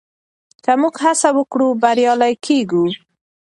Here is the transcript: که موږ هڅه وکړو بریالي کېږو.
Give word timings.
که 0.63 0.73
موږ 0.81 0.95
هڅه 1.03 1.29
وکړو 1.37 1.67
بریالي 1.81 2.33
کېږو. 2.45 2.85